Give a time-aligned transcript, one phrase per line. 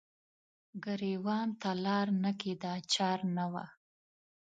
[0.83, 3.65] ګریوان ته لار نه کیده چار نه وه